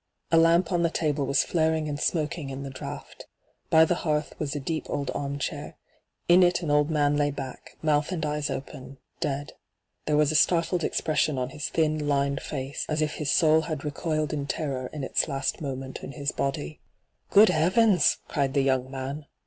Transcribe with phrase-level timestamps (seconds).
[0.31, 3.27] A lamp on the table was flaring and smoking in the draught.
[3.69, 5.77] By the hearth was a deep old arm chair.
[6.27, 9.53] In it an old man lay back, mouth and eyes open, dead.
[10.07, 13.61] There was a startled expres sion on his thin, lined face, as if his soul
[13.61, 16.79] had recoiled in terror in its last moment in his body.'
[17.29, 19.27] Good heavens I' cried the young man.